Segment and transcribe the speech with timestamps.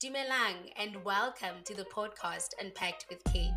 [0.00, 3.50] Dumelang and welcome to the podcast Unpacked with Kate.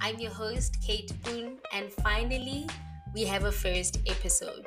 [0.00, 2.66] I'm your host, Kate Boone, and finally,
[3.14, 4.66] we have a first episode.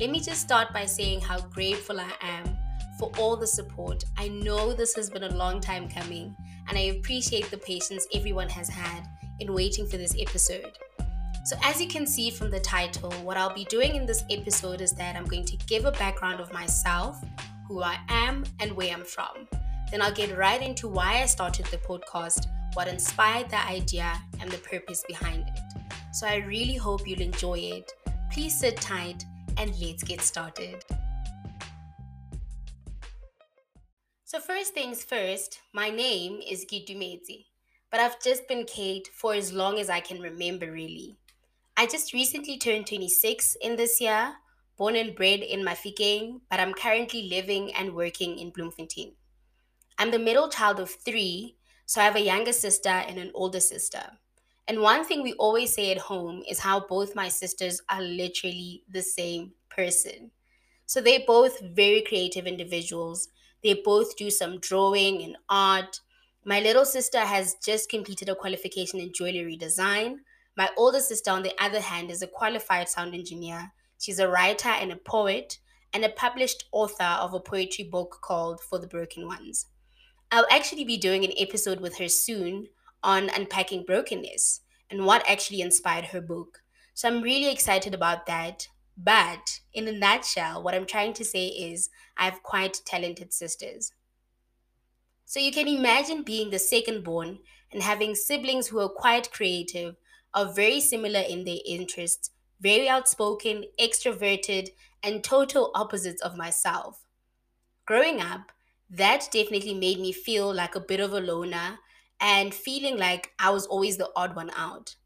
[0.00, 2.56] Let me just start by saying how grateful I am
[2.98, 4.04] for all the support.
[4.16, 6.34] I know this has been a long time coming,
[6.66, 9.06] and I appreciate the patience everyone has had
[9.40, 10.78] in waiting for this episode.
[11.44, 14.80] So, as you can see from the title, what I'll be doing in this episode
[14.80, 17.22] is that I'm going to give a background of myself,
[17.68, 19.46] who I am, and where I'm from.
[19.90, 24.50] Then I'll get right into why I started the podcast, what inspired the idea, and
[24.50, 25.92] the purpose behind it.
[26.12, 27.92] So I really hope you'll enjoy it.
[28.32, 29.24] Please sit tight
[29.56, 30.84] and let's get started.
[34.24, 37.44] So, first things first, my name is Gidumezi,
[37.90, 41.16] but I've just been Kate for as long as I can remember, really.
[41.76, 44.34] I just recently turned 26 in this year,
[44.76, 49.12] born and bred in Mafikeng, but I'm currently living and working in Bloemfontein.
[49.96, 53.60] I'm the middle child of three, so I have a younger sister and an older
[53.60, 54.02] sister.
[54.66, 58.82] And one thing we always say at home is how both my sisters are literally
[58.90, 60.30] the same person.
[60.86, 63.28] So they're both very creative individuals.
[63.62, 66.00] They both do some drawing and art.
[66.44, 70.20] My little sister has just completed a qualification in jewelry design.
[70.56, 73.72] My older sister, on the other hand, is a qualified sound engineer.
[73.98, 75.58] She's a writer and a poet,
[75.92, 79.66] and a published author of a poetry book called For the Broken Ones.
[80.34, 82.66] I'll actually be doing an episode with her soon
[83.04, 86.58] on unpacking brokenness and what actually inspired her book.
[86.92, 88.66] So I'm really excited about that.
[88.96, 93.92] But in a nutshell, what I'm trying to say is I have quite talented sisters.
[95.24, 97.38] So you can imagine being the second born
[97.72, 99.94] and having siblings who are quite creative,
[100.34, 107.04] are very similar in their interests, very outspoken, extroverted, and total opposites of myself.
[107.86, 108.50] Growing up,
[108.90, 111.78] that definitely made me feel like a bit of a loner
[112.20, 114.96] and feeling like I was always the odd one out.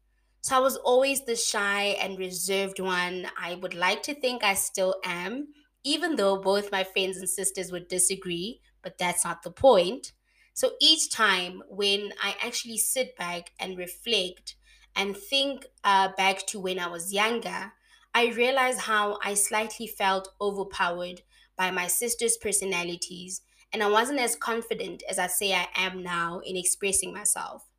[0.41, 3.29] So I was always the shy and reserved one.
[3.37, 7.71] I would like to think I still am, even though both my friends and sisters
[7.71, 10.13] would disagree, but that's not the point.
[10.53, 14.55] So each time when I actually sit back and reflect
[14.95, 17.73] and think uh, back to when I was younger,
[18.13, 21.21] I realize how I slightly felt overpowered
[21.55, 23.41] by my sisters' personalities
[23.73, 27.69] and I wasn't as confident as I say I am now in expressing myself.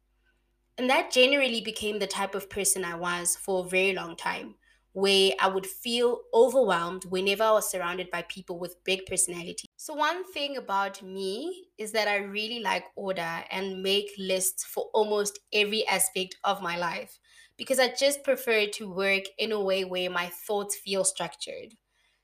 [0.78, 4.56] And that generally became the type of person I was for a very long time,
[4.92, 9.66] where I would feel overwhelmed whenever I was surrounded by people with big personalities.
[9.76, 14.90] So, one thing about me is that I really like order and make lists for
[14.94, 17.18] almost every aspect of my life
[17.56, 21.76] because I just prefer to work in a way where my thoughts feel structured.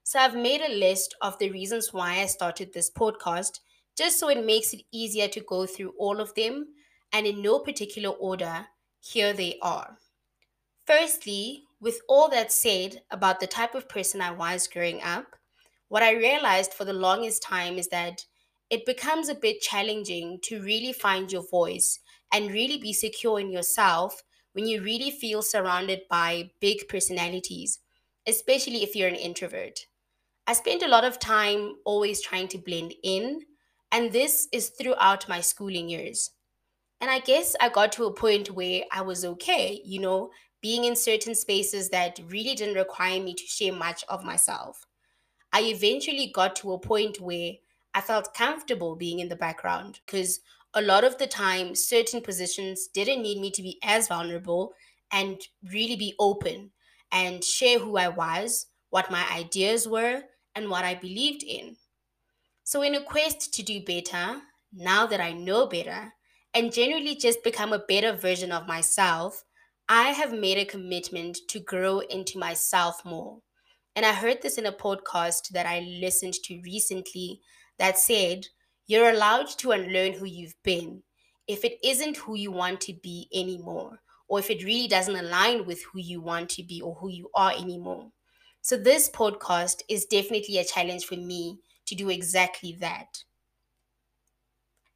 [0.09, 3.59] So I've made a list of the reasons why I started this podcast,
[3.99, 6.69] just so it makes it easier to go through all of them.
[7.13, 8.69] And in no particular order,
[9.01, 9.99] here they are.
[10.87, 15.27] Firstly, with all that said about the type of person I was growing up,
[15.89, 18.27] what I realized for the longest time is that
[18.71, 21.99] it becomes a bit challenging to really find your voice
[22.33, 24.23] and really be secure in yourself
[24.53, 27.81] when you really feel surrounded by big personalities,
[28.25, 29.81] especially if you're an introvert.
[30.49, 33.41] I spent a lot of time always trying to blend in,
[33.91, 36.31] and this is throughout my schooling years.
[37.01, 40.31] And I guess I got to a point where I was okay, you know,
[40.63, 44.87] being in certain spaces that really didn't require me to share much of myself.
[45.53, 47.53] I eventually got to a point where
[47.95, 50.41] I felt comfortable being in the background because
[50.75, 54.75] a lot of the time, certain positions didn't need me to be as vulnerable
[55.11, 55.41] and
[55.73, 56.71] really be open
[57.11, 60.23] and share who I was, what my ideas were,
[60.57, 61.77] and what I believed in.
[62.65, 64.41] So, in a quest to do better,
[64.73, 66.15] now that I know better,
[66.53, 69.45] and generally just become a better version of myself,
[69.89, 73.43] I have made a commitment to grow into myself more.
[73.95, 77.41] And I heard this in a podcast that I listened to recently
[77.79, 78.47] that said,
[78.87, 81.03] You're allowed to unlearn who you've been
[81.47, 85.65] if it isn't who you want to be anymore, or if it really doesn't align
[85.67, 88.11] with who you want to be or who you are anymore.
[88.67, 93.23] So, this podcast is definitely a challenge for me to do exactly that.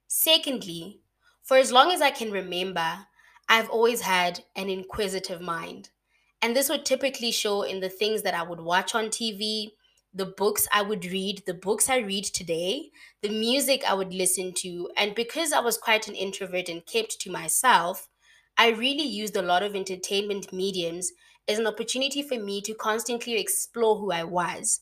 [0.09, 1.03] Secondly,
[1.45, 3.07] for as long as I can remember,
[3.49, 5.91] I've always had an inquisitive mind.
[6.43, 9.71] And this would typically show in the things that I would watch on TV,
[10.13, 12.91] the books I would read, the books I read today,
[13.23, 14.91] the music I would listen to.
[14.97, 18.09] And because I was quite an introvert and kept to myself,
[18.59, 21.13] I really used a lot of entertainment mediums
[21.47, 24.81] is an opportunity for me to constantly explore who I was,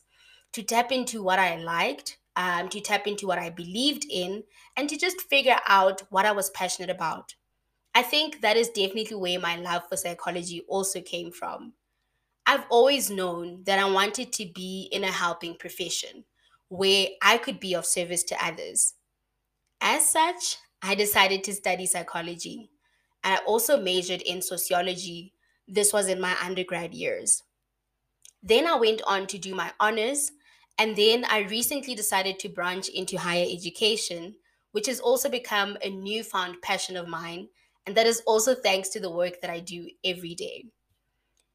[0.53, 4.43] to tap into what I liked, um, to tap into what I believed in,
[4.77, 7.35] and to just figure out what I was passionate about.
[7.93, 11.73] I think that is definitely where my love for psychology also came from.
[12.45, 16.25] I've always known that I wanted to be in a helping profession
[16.67, 18.95] where I could be of service to others.
[19.81, 22.71] As such, I decided to study psychology.
[23.23, 25.33] I also majored in sociology.
[25.71, 27.43] This was in my undergrad years.
[28.41, 30.31] Then I went on to do my honors,
[30.77, 34.35] and then I recently decided to branch into higher education,
[34.71, 37.49] which has also become a newfound passion of mine,
[37.85, 40.65] and that is also thanks to the work that I do every day.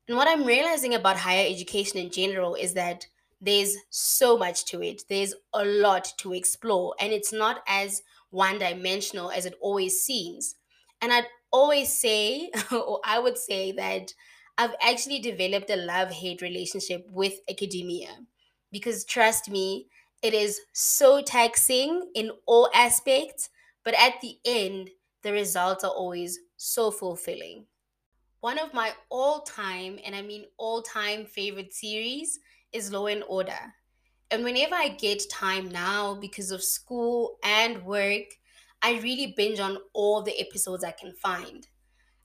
[0.06, 3.06] And what I'm realizing about higher education in general is that
[3.40, 5.02] there's so much to it.
[5.08, 10.56] There's a lot to explore, and it's not as one dimensional as it always seems.
[11.00, 14.12] And I'd always say, or I would say, that
[14.58, 18.26] I've actually developed a love hate relationship with academia
[18.72, 19.88] because trust me,
[20.22, 23.50] it is so taxing in all aspects,
[23.84, 24.90] but at the end,
[25.22, 27.66] the results are always so fulfilling.
[28.40, 32.38] One of my all time, and I mean all time favorite series
[32.72, 33.74] is Law and Order.
[34.30, 38.24] And whenever I get time now because of school and work,
[38.84, 41.66] I really binge on all the episodes I can find.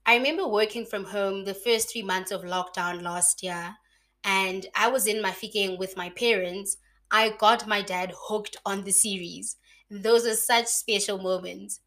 [0.06, 3.78] I remember working from home the first three months of lockdown last year,
[4.24, 6.78] and I was in my Mafikeng with my parents.
[7.12, 9.58] I got my dad hooked on the series.
[9.90, 11.82] Those are such special moments.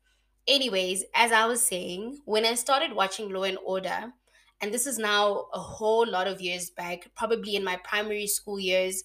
[0.47, 4.15] Anyways, as I was saying, when I started watching Law and Order,
[4.61, 8.59] and this is now a whole lot of years back, probably in my primary school
[8.61, 9.05] years,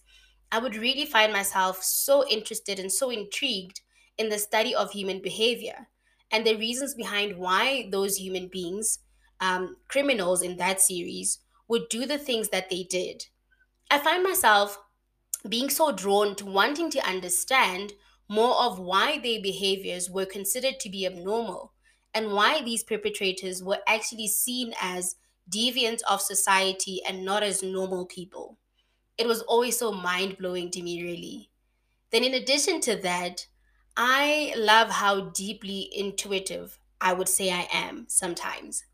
[0.51, 3.81] I would really find myself so interested and so intrigued
[4.17, 5.87] in the study of human behavior
[6.31, 8.99] and the reasons behind why those human beings,
[9.39, 13.27] um, criminals in that series, would do the things that they did.
[13.91, 14.79] I find myself
[15.47, 17.93] being so drawn to wanting to understand
[18.29, 21.73] more of why their behaviors were considered to be abnormal
[22.13, 25.15] and why these perpetrators were actually seen as
[25.49, 28.57] deviants of society and not as normal people.
[29.17, 31.51] It was always so mind blowing to me, really.
[32.11, 33.47] Then, in addition to that,
[33.97, 38.85] I love how deeply intuitive I would say I am sometimes.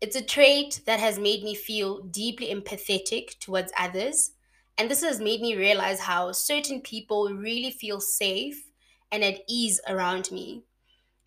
[0.00, 4.32] It's a trait that has made me feel deeply empathetic towards others.
[4.78, 8.70] And this has made me realize how certain people really feel safe
[9.12, 10.64] and at ease around me.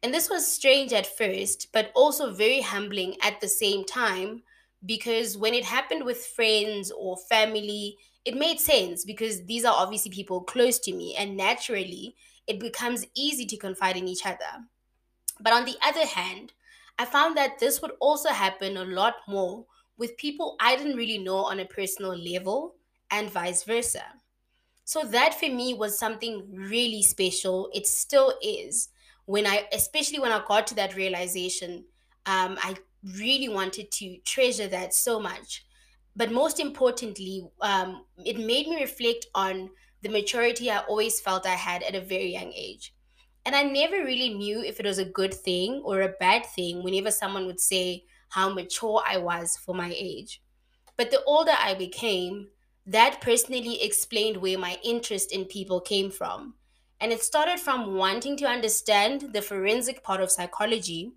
[0.03, 4.43] And this was strange at first, but also very humbling at the same time
[4.85, 10.11] because when it happened with friends or family, it made sense because these are obviously
[10.11, 12.15] people close to me, and naturally,
[12.47, 14.67] it becomes easy to confide in each other.
[15.39, 16.53] But on the other hand,
[16.97, 19.65] I found that this would also happen a lot more
[19.97, 22.75] with people I didn't really know on a personal level,
[23.11, 24.03] and vice versa.
[24.83, 27.69] So that for me was something really special.
[27.73, 28.89] It still is.
[29.25, 31.85] When I, especially when I got to that realization,
[32.25, 35.65] um, I really wanted to treasure that so much.
[36.15, 39.69] But most importantly, um, it made me reflect on
[40.01, 42.93] the maturity I always felt I had at a very young age.
[43.45, 46.83] And I never really knew if it was a good thing or a bad thing
[46.83, 50.41] whenever someone would say how mature I was for my age.
[50.97, 52.49] But the older I became,
[52.85, 56.55] that personally explained where my interest in people came from.
[56.99, 61.13] And it started from wanting to understand the forensic part of psychology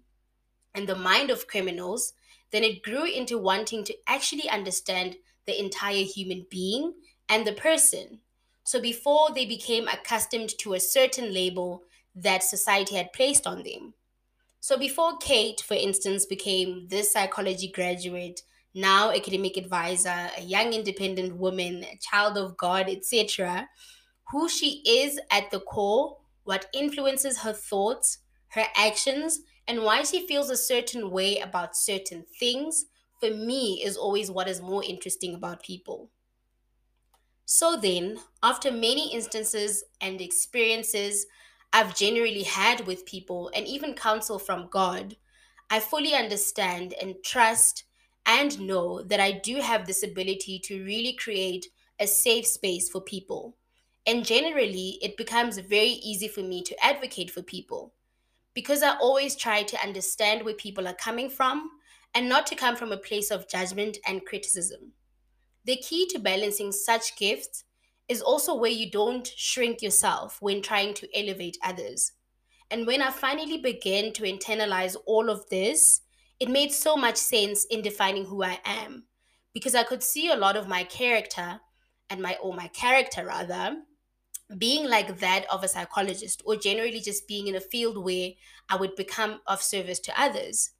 [0.74, 2.14] and the mind of criminals,
[2.50, 5.16] then it grew into wanting to actually understand
[5.46, 6.94] the entire human being
[7.28, 8.20] and the person.
[8.64, 11.82] So before they became accustomed to a certain label
[12.14, 13.94] that society had placed on them.
[14.60, 18.42] So before Kate, for instance, became this psychology graduate,
[18.74, 23.68] now academic advisor, a young independent woman, a child of God, etc.,
[24.32, 28.18] who she is at the core, what influences her thoughts,
[28.48, 32.86] her actions, and why she feels a certain way about certain things,
[33.20, 36.10] for me, is always what is more interesting about people.
[37.46, 41.26] So then, after many instances and experiences
[41.72, 45.16] I've generally had with people and even counsel from God,
[45.70, 47.84] I fully understand and trust
[48.26, 51.66] and know that I do have this ability to really create
[51.98, 53.56] a safe space for people.
[54.06, 57.94] And generally, it becomes very easy for me to advocate for people
[58.54, 61.70] because I always try to understand where people are coming from
[62.14, 64.92] and not to come from a place of judgment and criticism.
[65.64, 67.64] The key to balancing such gifts
[68.08, 72.12] is also where you don't shrink yourself when trying to elevate others.
[72.70, 76.02] And when I finally began to internalize all of this,
[76.40, 79.04] it made so much sense in defining who I am
[79.54, 81.60] because I could see a lot of my character
[82.10, 83.76] and my or my character rather
[84.58, 88.30] being like that of a psychologist or generally just being in a field where
[88.68, 90.70] I would become of service to others.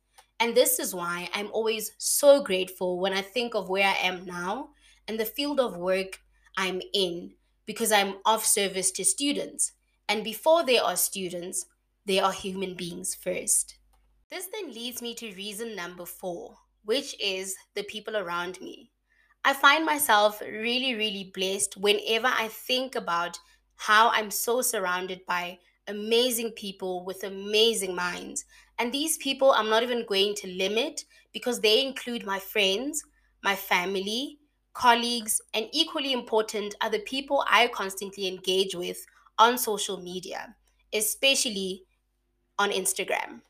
[0.40, 4.24] And this is why I'm always so grateful when I think of where I am
[4.24, 4.70] now
[5.06, 6.20] and the field of work
[6.56, 7.34] I'm in
[7.66, 9.72] because I'm of service to students.
[10.08, 11.66] And before there are students,
[12.04, 13.76] there are human beings first.
[14.30, 18.90] This then leads me to reason number four, which is the people around me.
[19.44, 23.38] I find myself really, really blessed whenever I think about
[23.76, 28.44] how I'm so surrounded by amazing people with amazing minds.
[28.78, 33.04] And these people I'm not even going to limit because they include my friends,
[33.42, 34.38] my family,
[34.72, 39.06] colleagues, and equally important are the people I constantly engage with
[39.38, 40.54] on social media,
[40.92, 41.84] especially
[42.58, 43.40] on Instagram.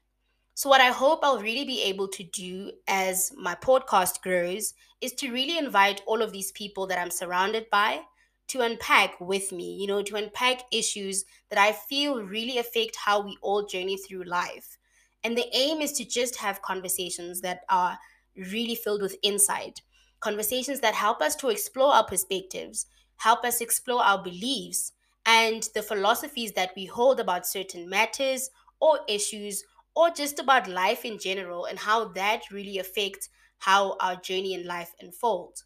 [0.54, 5.12] So, what I hope I'll really be able to do as my podcast grows is
[5.14, 8.02] to really invite all of these people that I'm surrounded by
[8.48, 13.20] to unpack with me, you know, to unpack issues that I feel really affect how
[13.20, 14.78] we all journey through life.
[15.24, 17.98] And the aim is to just have conversations that are
[18.36, 19.80] really filled with insight,
[20.20, 24.92] conversations that help us to explore our perspectives, help us explore our beliefs,
[25.26, 28.50] and the philosophies that we hold about certain matters
[28.80, 29.64] or issues
[29.96, 34.66] or just about life in general and how that really affects how our journey in
[34.66, 35.64] life unfolds.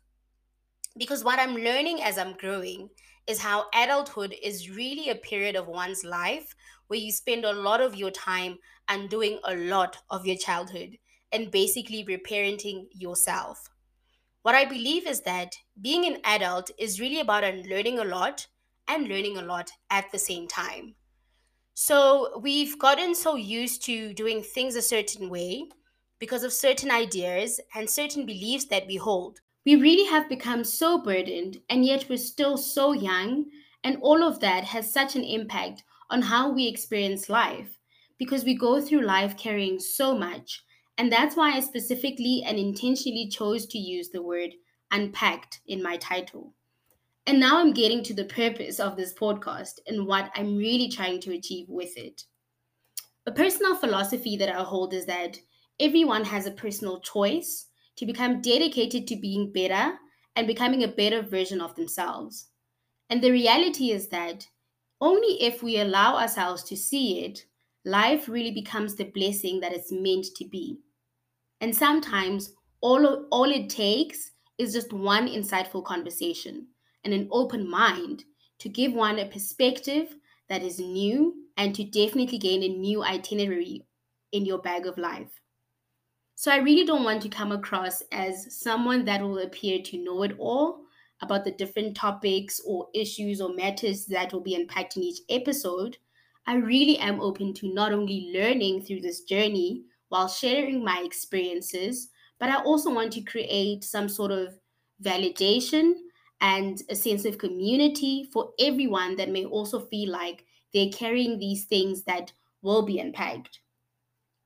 [0.96, 2.90] Because what I'm learning as I'm growing
[3.28, 6.54] is how adulthood is really a period of one's life
[6.88, 8.58] where you spend a lot of your time
[8.88, 10.96] undoing a lot of your childhood
[11.30, 13.68] and basically reparenting yourself.
[14.42, 18.46] What I believe is that being an adult is really about unlearning a lot
[18.88, 20.94] and learning a lot at the same time.
[21.74, 25.68] So we've gotten so used to doing things a certain way
[26.18, 29.40] because of certain ideas and certain beliefs that we hold.
[29.68, 33.50] We really have become so burdened, and yet we're still so young,
[33.84, 37.78] and all of that has such an impact on how we experience life
[38.16, 40.64] because we go through life carrying so much.
[40.96, 44.54] And that's why I specifically and intentionally chose to use the word
[44.90, 46.54] unpacked in my title.
[47.26, 51.20] And now I'm getting to the purpose of this podcast and what I'm really trying
[51.20, 52.24] to achieve with it.
[53.26, 55.38] A personal philosophy that I hold is that
[55.78, 57.66] everyone has a personal choice
[57.98, 59.94] to become dedicated to being better
[60.36, 62.48] and becoming a better version of themselves.
[63.10, 64.46] And the reality is that
[65.00, 67.44] only if we allow ourselves to see it,
[67.84, 70.78] life really becomes the blessing that it's meant to be.
[71.60, 76.68] And sometimes all, all it takes is just one insightful conversation
[77.04, 78.24] and an open mind
[78.60, 80.14] to give one a perspective
[80.48, 83.86] that is new and to definitely gain a new itinerary
[84.32, 85.40] in your bag of life.
[86.38, 90.22] So I really don't want to come across as someone that will appear to know
[90.22, 90.84] it all
[91.20, 95.96] about the different topics or issues or matters that will be unpacked in each episode.
[96.46, 102.08] I really am open to not only learning through this journey while sharing my experiences,
[102.38, 104.60] but I also want to create some sort of
[105.02, 105.94] validation
[106.40, 111.64] and a sense of community for everyone that may also feel like they're carrying these
[111.64, 113.58] things that will be unpacked.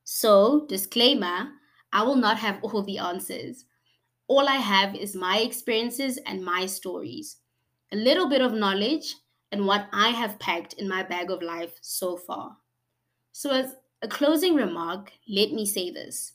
[0.03, 1.51] So, disclaimer
[1.93, 3.65] I will not have all the answers.
[4.27, 7.37] All I have is my experiences and my stories,
[7.91, 9.15] a little bit of knowledge,
[9.51, 12.57] and what I have packed in my bag of life so far.
[13.31, 16.33] So, as a closing remark, let me say this.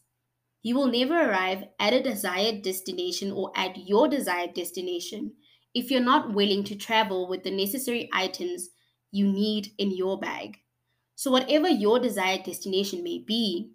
[0.62, 5.32] You will never arrive at a desired destination or at your desired destination
[5.74, 8.70] if you're not willing to travel with the necessary items
[9.10, 10.58] you need in your bag.
[11.16, 13.72] So, whatever your desired destination may be,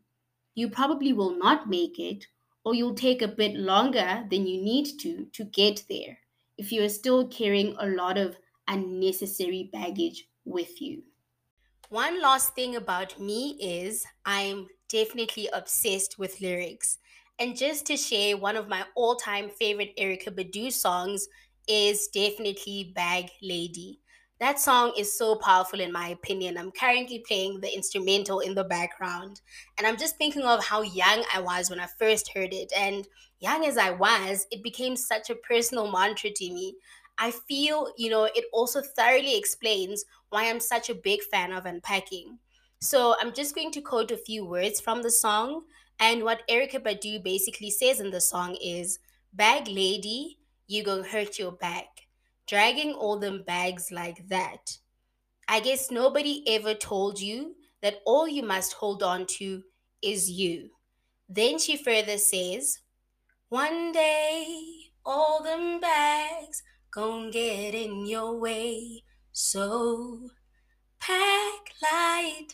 [0.55, 2.27] you probably will not make it
[2.63, 6.19] or you'll take a bit longer than you need to to get there
[6.57, 11.03] if you are still carrying a lot of unnecessary baggage with you.
[11.89, 16.97] One last thing about me is I'm definitely obsessed with lyrics.
[17.39, 21.27] And just to share one of my all time favorite Erykah Badu songs
[21.67, 24.01] is definitely Bag Lady.
[24.43, 26.57] That song is so powerful, in my opinion.
[26.57, 29.39] I'm currently playing the instrumental in the background.
[29.77, 32.69] And I'm just thinking of how young I was when I first heard it.
[32.77, 33.07] And
[33.39, 36.75] young as I was, it became such a personal mantra to me.
[37.17, 41.65] I feel, you know, it also thoroughly explains why I'm such a big fan of
[41.65, 42.37] unpacking.
[42.81, 45.61] So I'm just going to quote a few words from the song.
[46.01, 48.99] And what Erykah Badu basically says in the song is
[49.31, 52.02] Bag lady, you gonna hurt your back
[52.53, 54.77] dragging all them bags like that.
[55.47, 59.63] I guess nobody ever told you that all you must hold on to
[60.03, 60.69] is you.
[61.27, 62.77] Then she further says,
[63.49, 69.03] One day, all them bags gon' get in your way.
[69.31, 70.29] So
[70.99, 72.49] pack light.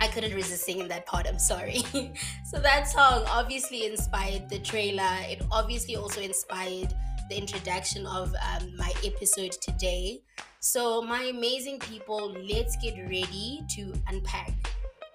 [0.00, 1.82] I couldn't resist singing that part, I'm sorry.
[2.50, 5.18] so that song obviously inspired the trailer.
[5.28, 6.94] It obviously also inspired
[7.28, 10.22] the introduction of um, my episode today.
[10.60, 14.52] So, my amazing people, let's get ready to unpack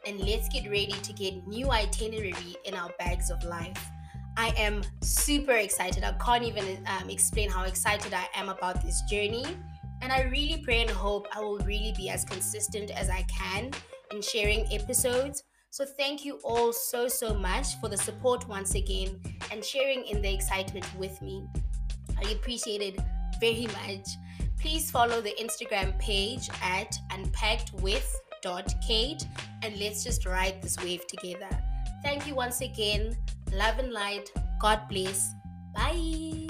[0.05, 3.89] and let's get ready to get new itinerary in our bags of life.
[4.37, 6.03] I am super excited.
[6.03, 9.45] I can't even um, explain how excited I am about this journey.
[10.01, 13.71] And I really pray and hope I will really be as consistent as I can
[14.11, 15.43] in sharing episodes.
[15.69, 19.19] So, thank you all so, so much for the support once again
[19.51, 21.47] and sharing in the excitement with me.
[22.25, 22.99] I appreciate it
[23.39, 24.17] very much.
[24.59, 29.27] Please follow the Instagram page at unpackedwith.kate
[29.61, 31.49] and let's just ride this wave together.
[32.01, 33.17] Thank you once again.
[33.53, 34.31] Love and light.
[34.59, 35.33] God bless.
[35.75, 36.47] Bye.